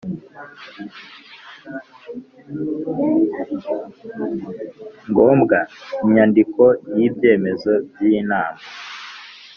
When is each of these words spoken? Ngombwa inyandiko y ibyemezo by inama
Ngombwa 5.09 5.57
inyandiko 6.05 6.63
y 6.97 7.01
ibyemezo 7.07 7.71
by 7.93 8.01
inama 8.19 8.61